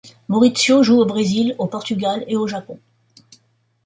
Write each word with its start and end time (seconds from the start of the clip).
Mauricio 0.29 0.81
joue 0.81 0.97
au 1.01 1.05
Brésil, 1.05 1.53
au 1.59 1.67
Portugal 1.67 2.23
et 2.27 2.35
au 2.35 2.47
Japon. 2.47 2.79